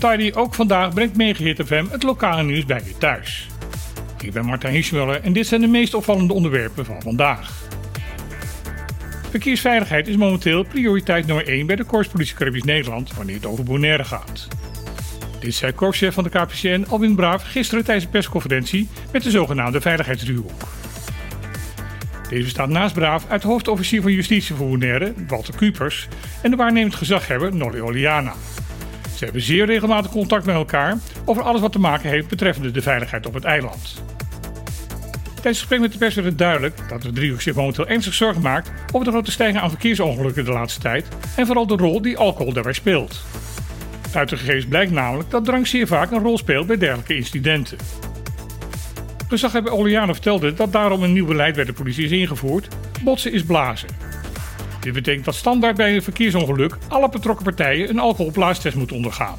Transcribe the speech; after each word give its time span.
Tidy 0.00 0.32
ook 0.34 0.54
vandaag 0.54 0.94
brengt 0.94 1.16
Megahit 1.16 1.62
FM 1.66 1.84
het 1.90 2.02
lokale 2.02 2.42
nieuws 2.42 2.64
bij 2.64 2.82
je 2.84 2.98
thuis. 2.98 3.46
Ik 4.20 4.32
ben 4.32 4.44
Martijn 4.44 4.72
Hirschmuller 4.72 5.20
en 5.22 5.32
dit 5.32 5.46
zijn 5.46 5.60
de 5.60 5.66
meest 5.66 5.94
opvallende 5.94 6.32
onderwerpen 6.32 6.84
van 6.84 7.02
vandaag. 7.02 7.68
Verkeersveiligheid 9.30 10.08
is 10.08 10.16
momenteel 10.16 10.62
prioriteit 10.62 11.26
nummer 11.26 11.46
1 11.46 11.66
bij 11.66 11.76
de 11.76 11.84
Korpspolitie 11.84 12.64
Nederland 12.64 13.14
wanneer 13.14 13.34
het 13.34 13.46
over 13.46 13.64
Bonaire 13.64 14.04
gaat. 14.04 14.48
Dit 15.40 15.54
zei 15.54 15.72
korpschef 15.72 16.14
van 16.14 16.24
de 16.24 16.30
KPCN 16.30 16.86
Alwin 16.88 17.14
Braaf 17.14 17.42
gisteren 17.42 17.84
tijdens 17.84 18.04
een 18.04 18.12
persconferentie 18.12 18.88
met 19.12 19.22
de 19.22 19.30
zogenaamde 19.30 19.80
veiligheidsdriehoek. 19.80 20.79
Deze 22.30 22.42
bestaat 22.42 22.68
naast 22.68 22.94
Braaf 22.94 23.26
uit 23.28 23.42
hoofdofficier 23.42 24.02
van 24.02 24.12
Justitie 24.12 24.54
voor 24.54 24.68
Bonaire, 24.68 25.12
Walter 25.26 25.54
Kupers, 25.54 26.08
en 26.42 26.50
de 26.50 26.56
waarnemend 26.56 26.94
gezaghebber 26.94 27.54
Nolly 27.54 27.80
Oliana. 27.80 28.32
Ze 29.16 29.24
hebben 29.24 29.42
zeer 29.42 29.66
regelmatig 29.66 30.10
contact 30.10 30.44
met 30.44 30.54
elkaar 30.54 30.98
over 31.24 31.42
alles 31.42 31.60
wat 31.60 31.72
te 31.72 31.78
maken 31.78 32.10
heeft 32.10 32.28
betreffende 32.28 32.70
de 32.70 32.82
veiligheid 32.82 33.26
op 33.26 33.34
het 33.34 33.44
eiland. 33.44 34.02
Tijdens 35.24 35.42
het 35.42 35.56
gesprek 35.56 35.80
met 35.80 35.92
de 35.92 35.98
pers 35.98 36.14
werd 36.14 36.38
duidelijk 36.38 36.88
dat 36.88 37.02
de 37.02 37.12
driehoek 37.12 37.40
zich 37.40 37.54
momenteel 37.54 37.86
ernstig 37.86 38.14
zorgen 38.14 38.42
maakt 38.42 38.70
over 38.92 39.04
de 39.06 39.12
grote 39.12 39.30
stijging 39.30 39.60
aan 39.60 39.70
verkeersongelukken 39.70 40.44
de 40.44 40.52
laatste 40.52 40.80
tijd 40.80 41.06
en 41.36 41.46
vooral 41.46 41.66
de 41.66 41.76
rol 41.76 42.02
die 42.02 42.16
alcohol 42.16 42.52
daarbij 42.52 42.72
speelt. 42.72 43.22
Uit 44.14 44.28
de 44.28 44.36
gegevens 44.36 44.66
blijkt 44.66 44.92
namelijk 44.92 45.30
dat 45.30 45.44
drank 45.44 45.66
zeer 45.66 45.86
vaak 45.86 46.10
een 46.10 46.22
rol 46.22 46.38
speelt 46.38 46.66
bij 46.66 46.76
dergelijke 46.76 47.16
incidenten. 47.16 47.78
Gezaghebber 49.30 49.72
Oliano 49.72 50.12
vertelde 50.12 50.54
dat 50.54 50.72
daarom 50.72 51.02
een 51.02 51.12
nieuw 51.12 51.26
beleid 51.26 51.54
bij 51.54 51.64
de 51.64 51.72
politie 51.72 52.04
is 52.04 52.10
ingevoerd: 52.10 52.68
botsen 53.04 53.32
is 53.32 53.42
blazen. 53.42 53.88
Dit 54.80 54.92
betekent 54.92 55.24
dat 55.24 55.34
standaard 55.34 55.76
bij 55.76 55.94
een 55.94 56.02
verkeersongeluk 56.02 56.76
alle 56.88 57.08
betrokken 57.08 57.44
partijen 57.44 57.88
een 57.88 57.98
alcoholblaastest 57.98 58.76
moeten 58.76 58.96
ondergaan. 58.96 59.38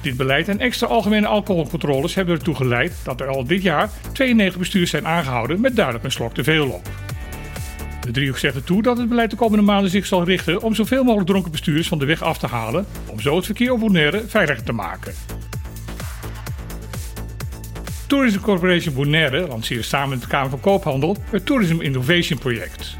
Dit 0.00 0.16
beleid 0.16 0.48
en 0.48 0.60
extra 0.60 0.86
algemene 0.86 1.26
alcoholcontroles 1.26 2.14
hebben 2.14 2.34
ertoe 2.34 2.54
geleid 2.54 2.94
dat 3.04 3.20
er 3.20 3.28
al 3.28 3.44
dit 3.44 3.62
jaar 3.62 3.90
92 4.12 4.58
bestuurders 4.58 4.90
zijn 4.90 5.06
aangehouden 5.06 5.60
met 5.60 5.76
duidelijk 5.76 6.04
een 6.04 6.12
slok 6.12 6.34
te 6.34 6.44
veel 6.44 6.68
op. 6.70 6.88
De 8.00 8.10
driehoek 8.10 8.38
zegt 8.38 8.54
ertoe 8.54 8.82
dat 8.82 8.98
het 8.98 9.08
beleid 9.08 9.30
de 9.30 9.36
komende 9.36 9.64
maanden 9.64 9.90
zich 9.90 10.06
zal 10.06 10.24
richten 10.24 10.62
om 10.62 10.74
zoveel 10.74 11.04
mogelijk 11.04 11.28
dronken 11.28 11.50
bestuurders 11.50 11.88
van 11.88 11.98
de 11.98 12.04
weg 12.04 12.22
af 12.22 12.38
te 12.38 12.46
halen, 12.46 12.86
om 13.06 13.20
zo 13.20 13.36
het 13.36 13.44
verkeer 13.44 13.72
op 13.72 13.80
Bonaire 13.80 14.24
veiliger 14.26 14.64
te 14.64 14.72
maken. 14.72 15.14
Tourism 18.06 18.40
Corporation 18.40 18.94
Bonaire 18.94 19.46
lanceert 19.46 19.84
samen 19.84 20.08
met 20.08 20.20
de 20.20 20.26
Kamer 20.26 20.50
van 20.50 20.60
Koophandel 20.60 21.16
het 21.30 21.46
Tourism 21.46 21.80
Innovation 21.80 22.38
Project. 22.38 22.96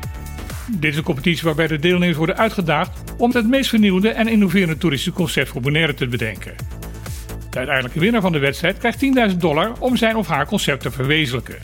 Dit 0.71 0.91
is 0.91 0.97
een 0.97 1.05
competitie 1.05 1.45
waarbij 1.45 1.67
de 1.67 1.79
deelnemers 1.79 2.17
worden 2.17 2.37
uitgedaagd 2.37 3.15
om 3.19 3.33
het 3.33 3.49
meest 3.49 3.69
vernieuwende 3.69 4.09
en 4.09 4.29
innoverende 4.29 4.79
toeristische 4.79 5.19
concept 5.19 5.49
voor 5.49 5.61
Bonaire 5.61 5.95
te 5.95 6.07
bedenken. 6.07 6.55
De 7.51 7.59
uiteindelijke 7.59 8.01
winnaar 8.01 8.21
van 8.21 8.33
de 8.33 8.39
wedstrijd 8.39 8.79
krijgt 8.79 9.05
10.000 9.31 9.37
dollar 9.37 9.73
om 9.79 9.97
zijn 9.97 10.17
of 10.17 10.27
haar 10.27 10.47
concept 10.47 10.83
te 10.83 10.91
verwezenlijken. 10.91 11.59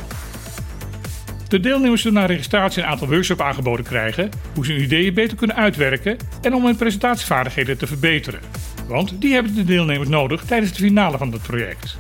De 1.49 1.61
deelnemers 1.61 2.03
zullen 2.03 2.21
na 2.21 2.27
registratie 2.27 2.83
een 2.83 2.89
aantal 2.89 3.09
workshops 3.09 3.41
aangeboden 3.41 3.85
krijgen 3.85 4.31
hoe 4.55 4.65
ze 4.65 4.73
hun 4.73 4.83
ideeën 4.83 5.15
beter 5.15 5.37
kunnen 5.37 5.57
uitwerken 5.57 6.17
en 6.43 6.55
om 6.55 6.65
hun 6.65 6.77
presentatievaardigheden 6.77 7.79
te 7.79 7.87
verbeteren. 7.87 8.41
Want 8.89 9.21
die 9.21 9.35
hebben 9.35 9.55
de 9.55 9.65
deelnemers 9.65 10.09
nodig 10.09 10.45
tijdens 10.45 10.73
de 10.73 10.83
finale 10.83 11.19
van 11.19 11.33
het 11.33 11.43
project. 11.43 11.99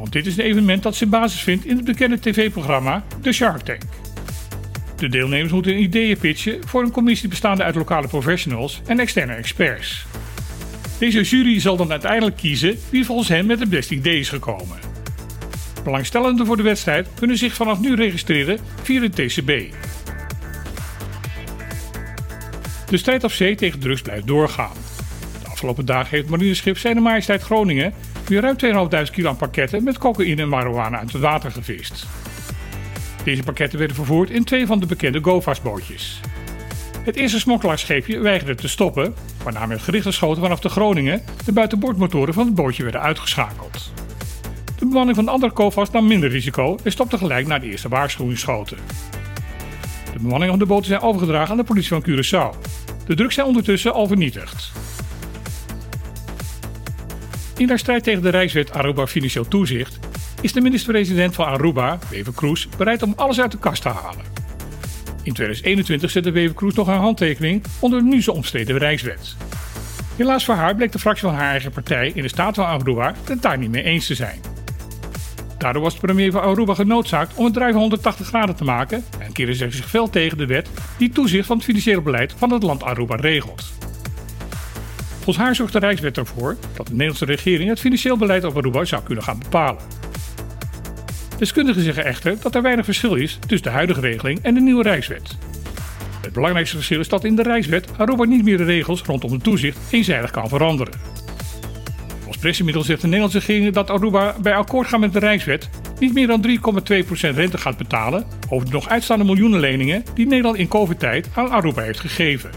Want 0.00 0.12
dit 0.12 0.26
is 0.26 0.36
een 0.36 0.44
evenement 0.44 0.82
dat 0.82 0.94
zijn 0.94 1.10
basis 1.10 1.40
vindt 1.40 1.64
in 1.64 1.76
het 1.76 1.84
bekende 1.84 2.20
tv-programma 2.20 3.04
The 3.22 3.32
Shark 3.32 3.60
Tank. 3.60 3.82
De 4.96 5.08
deelnemers 5.08 5.52
moeten 5.52 5.72
hun 5.72 5.82
ideeën 5.82 6.18
pitchen 6.18 6.68
voor 6.68 6.82
een 6.82 6.90
commissie 6.90 7.28
bestaande 7.28 7.62
uit 7.62 7.74
lokale 7.74 8.08
professionals 8.08 8.80
en 8.86 8.98
externe 8.98 9.32
experts. 9.32 10.06
Deze 10.98 11.22
jury 11.22 11.60
zal 11.60 11.76
dan 11.76 11.90
uiteindelijk 11.90 12.36
kiezen 12.36 12.78
wie 12.90 13.04
volgens 13.04 13.28
hen 13.28 13.46
met 13.46 13.60
het 13.60 13.70
beste 13.70 13.94
idee 13.94 14.18
is 14.18 14.28
gekomen. 14.28 14.78
Belangstellenden 15.84 16.46
voor 16.46 16.56
de 16.56 16.62
wedstrijd 16.62 17.08
kunnen 17.14 17.38
zich 17.38 17.54
vanaf 17.54 17.80
nu 17.80 17.94
registreren 17.94 18.58
via 18.82 19.00
de 19.00 19.10
TCB. 19.10 19.74
De 22.86 22.96
strijd 22.96 23.24
op 23.24 23.32
zee 23.32 23.54
tegen 23.54 23.80
drugs 23.80 24.02
blijft 24.02 24.26
doorgaan. 24.26 24.89
Afgelopen 25.60 25.86
dagen 25.86 26.16
heeft 26.16 26.28
marineschip 26.28 26.78
Zijne 26.78 27.00
Majesteit 27.00 27.42
Groningen 27.42 27.92
weer 28.26 28.40
ruim 28.40 28.88
2.500 29.06 29.10
kilo 29.10 29.28
aan 29.28 29.36
pakketten 29.36 29.84
met 29.84 29.98
cocaïne 29.98 30.42
en 30.42 30.48
marihuana 30.48 30.98
uit 30.98 31.12
het 31.12 31.22
water 31.22 31.50
gevist. 31.50 32.06
Deze 33.24 33.42
pakketten 33.42 33.78
werden 33.78 33.96
vervoerd 33.96 34.30
in 34.30 34.44
twee 34.44 34.66
van 34.66 34.80
de 34.80 34.86
bekende 34.86 35.20
GoFast-bootjes. 35.22 36.20
Het 37.04 37.16
eerste 37.16 37.40
smokkelaarsscheepje 37.40 38.18
weigerde 38.18 38.54
te 38.54 38.68
stoppen, 38.68 39.14
waarna 39.42 39.66
met 39.66 39.82
gerichte 39.82 40.10
schoten 40.10 40.42
vanaf 40.42 40.60
de 40.60 40.68
Groningen 40.68 41.22
de 41.44 41.52
buitenboordmotoren 41.52 42.34
van 42.34 42.46
het 42.46 42.54
bootje 42.54 42.82
werden 42.82 43.00
uitgeschakeld. 43.00 43.92
De 44.78 44.86
bemanning 44.86 45.16
van 45.16 45.24
de 45.24 45.30
andere 45.30 45.52
GoFast 45.54 45.92
nam 45.92 46.06
minder 46.06 46.30
risico 46.30 46.78
en 46.82 46.92
stopte 46.92 47.18
gelijk 47.18 47.46
na 47.46 47.58
de 47.58 47.70
eerste 47.70 47.88
waarschuwingsschoten. 47.88 48.78
De 50.12 50.18
bemanning 50.18 50.50
van 50.50 50.58
de 50.58 50.66
boten 50.66 50.86
zijn 50.86 51.00
overgedragen 51.00 51.50
aan 51.50 51.56
de 51.56 51.64
politie 51.64 51.88
van 51.88 52.04
Curaçao. 52.08 52.58
De 53.06 53.14
drugs 53.14 53.34
zijn 53.34 53.46
ondertussen 53.46 53.92
al 53.92 54.06
vernietigd. 54.06 54.72
In 57.60 57.68
haar 57.68 57.78
strijd 57.78 58.04
tegen 58.04 58.22
de 58.22 58.28
Rijkswet 58.28 58.72
Aruba 58.72 59.06
Financieel 59.06 59.48
Toezicht 59.48 59.98
is 60.40 60.52
de 60.52 60.60
minister-president 60.60 61.34
van 61.34 61.46
Aruba, 61.46 61.98
Wever 62.10 62.32
Kroes, 62.32 62.68
bereid 62.76 63.02
om 63.02 63.12
alles 63.16 63.40
uit 63.40 63.50
de 63.50 63.58
kast 63.58 63.82
te 63.82 63.88
halen. 63.88 64.24
In 65.22 65.32
2021 65.32 66.10
zette 66.10 66.30
Wever 66.30 66.54
Kroes 66.54 66.74
nog 66.74 66.86
haar 66.86 66.98
handtekening 66.98 67.64
onder 67.78 67.98
de 67.98 68.04
nu 68.04 68.22
zo 68.22 68.32
omstreden 68.32 68.78
Rijkswet. 68.78 69.36
Helaas 70.16 70.44
voor 70.44 70.54
haar 70.54 70.74
bleek 70.74 70.92
de 70.92 70.98
fractie 70.98 71.28
van 71.28 71.36
haar 71.36 71.50
eigen 71.50 71.70
partij 71.70 72.12
in 72.14 72.22
de 72.22 72.28
staat 72.28 72.54
van 72.54 72.66
Aruba 72.66 73.14
het 73.24 73.42
daar 73.42 73.58
niet 73.58 73.70
mee 73.70 73.82
eens 73.82 74.06
te 74.06 74.14
zijn. 74.14 74.40
Daardoor 75.58 75.82
was 75.82 75.94
de 75.94 76.00
premier 76.00 76.32
van 76.32 76.42
Aruba 76.42 76.74
genoodzaakt 76.74 77.34
om 77.34 77.44
het 77.44 77.54
drijven 77.54 77.80
180 77.80 78.26
graden 78.26 78.56
te 78.56 78.64
maken 78.64 79.04
en 79.18 79.32
keerde 79.32 79.54
ze 79.54 79.70
zich 79.70 79.88
fel 79.88 80.10
tegen 80.10 80.38
de 80.38 80.46
wet 80.46 80.70
die 80.96 81.10
toezicht 81.10 81.46
van 81.46 81.56
het 81.56 81.64
financiële 81.64 82.02
beleid 82.02 82.34
van 82.36 82.52
het 82.52 82.62
land 82.62 82.82
Aruba 82.82 83.16
regelt. 83.16 83.79
Volgens 85.20 85.36
haar 85.36 85.54
zorgt 85.54 85.72
de 85.72 85.78
Rijkswet 85.78 86.18
ervoor 86.18 86.56
dat 86.76 86.86
de 86.86 86.92
Nederlandse 86.92 87.24
regering 87.24 87.68
het 87.68 87.80
financieel 87.80 88.16
beleid 88.16 88.44
op 88.44 88.56
Aruba 88.56 88.84
zou 88.84 89.02
kunnen 89.02 89.24
gaan 89.24 89.38
bepalen. 89.38 89.82
Deskundigen 91.38 91.82
zeggen 91.82 92.04
echter 92.04 92.36
dat 92.42 92.54
er 92.54 92.62
weinig 92.62 92.84
verschil 92.84 93.14
is 93.14 93.38
tussen 93.46 93.68
de 93.68 93.74
huidige 93.74 94.00
regeling 94.00 94.38
en 94.42 94.54
de 94.54 94.60
nieuwe 94.60 94.82
Rijkswet. 94.82 95.36
Het 96.20 96.32
belangrijkste 96.32 96.76
verschil 96.76 97.00
is 97.00 97.08
dat 97.08 97.24
in 97.24 97.36
de 97.36 97.42
Rijkswet 97.42 97.88
Aruba 97.96 98.24
niet 98.24 98.44
meer 98.44 98.56
de 98.56 98.64
regels 98.64 99.02
rondom 99.02 99.32
het 99.32 99.42
toezicht 99.42 99.78
eenzijdig 99.90 100.30
kan 100.30 100.48
veranderen. 100.48 100.94
Als 102.26 102.36
pressiemiddel 102.36 102.82
zegt 102.82 103.00
de 103.00 103.06
Nederlandse 103.06 103.38
regering 103.38 103.74
dat 103.74 103.90
Aruba 103.90 104.36
bij 104.42 104.54
akkoord 104.54 104.88
gaat 104.88 105.00
met 105.00 105.12
de 105.12 105.18
Rijkswet 105.18 105.70
niet 105.98 106.14
meer 106.14 106.26
dan 106.26 106.46
3,2% 106.46 107.34
rente 107.34 107.58
gaat 107.58 107.76
betalen 107.76 108.24
over 108.48 108.66
de 108.66 108.72
nog 108.72 108.88
uitstaande 108.88 109.24
miljoenen 109.24 109.60
leningen 109.60 110.04
die 110.14 110.26
Nederland 110.26 110.56
in 110.56 110.68
COVID-tijd 110.68 111.28
aan 111.34 111.50
Aruba 111.50 111.82
heeft 111.82 112.00
gegeven. 112.00 112.50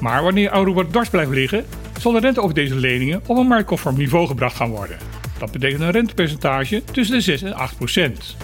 Maar 0.00 0.22
wanneer 0.22 0.50
Aruba 0.50 0.84
dwars 0.84 1.08
blijft 1.08 1.30
liggen, 1.30 1.64
zal 1.98 2.12
de 2.12 2.20
rente 2.20 2.42
over 2.42 2.54
deze 2.54 2.74
leningen 2.74 3.22
op 3.26 3.36
een 3.36 3.46
marktconform 3.46 3.96
niveau 3.96 4.26
gebracht 4.26 4.56
gaan 4.56 4.70
worden. 4.70 4.98
Dat 5.38 5.52
betekent 5.52 5.80
een 5.80 5.90
rentepercentage 5.90 6.82
tussen 6.84 7.16
de 7.16 7.22
6 7.22 7.42
en 7.42 7.54
8 7.54 7.76
procent. 7.76 8.36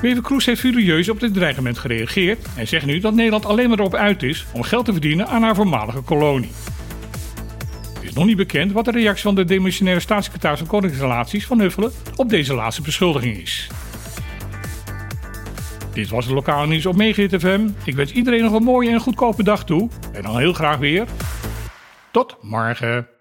Wever 0.00 0.22
Kroes 0.22 0.46
heeft 0.46 0.60
furieus 0.60 1.08
op 1.08 1.20
dit 1.20 1.34
dreigement 1.34 1.78
gereageerd 1.78 2.46
en 2.56 2.68
zegt 2.68 2.86
nu 2.86 2.98
dat 2.98 3.14
Nederland 3.14 3.46
alleen 3.46 3.68
maar 3.68 3.78
erop 3.78 3.94
uit 3.94 4.22
is 4.22 4.46
om 4.52 4.62
geld 4.62 4.84
te 4.84 4.92
verdienen 4.92 5.26
aan 5.26 5.42
haar 5.42 5.54
voormalige 5.54 6.00
kolonie. 6.00 6.50
Het 7.94 8.02
is 8.02 8.12
nog 8.12 8.26
niet 8.26 8.36
bekend 8.36 8.72
wat 8.72 8.84
de 8.84 8.90
reactie 8.90 9.22
van 9.22 9.34
de 9.34 9.44
demissionaire 9.44 10.00
staatssecretaris 10.00 10.58
van 10.58 10.68
Koningsrelaties 10.68 11.46
van 11.46 11.60
Huffelen 11.60 11.92
op 12.16 12.28
deze 12.28 12.54
laatste 12.54 12.82
beschuldiging 12.82 13.36
is. 13.36 13.68
Dit 15.98 16.08
was 16.08 16.24
het 16.24 16.34
lokale 16.34 16.66
nieuws 16.66 16.86
op 16.86 16.96
Megahit 16.96 17.40
FM. 17.40 17.68
Ik 17.84 17.94
wens 17.94 18.12
iedereen 18.12 18.42
nog 18.42 18.52
een 18.52 18.62
mooie 18.62 18.90
en 18.90 19.00
goedkope 19.00 19.42
dag 19.42 19.64
toe. 19.64 19.88
En 20.12 20.22
dan 20.22 20.38
heel 20.38 20.52
graag 20.52 20.78
weer. 20.78 21.06
Tot 22.10 22.36
morgen. 22.40 23.17